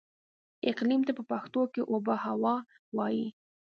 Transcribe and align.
اقليم 0.69 1.01
ته 1.07 1.11
په 1.17 1.23
پښتو 1.31 1.61
کې 1.73 1.81
اوبههوا 1.91 2.55
وايي. 2.95 3.27